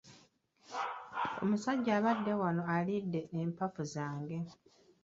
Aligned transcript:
Omusajja 1.41 1.91
abadde 1.99 2.33
wano 2.41 2.61
alidde 2.75 3.21
empafu 3.41 3.81
zange. 3.93 4.37